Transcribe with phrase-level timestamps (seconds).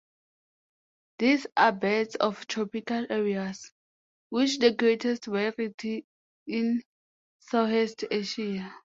[1.19, 3.71] These are birds of tropical areas,
[4.31, 6.07] with the greatest variety
[6.47, 6.81] in
[7.39, 8.73] southeast Asia.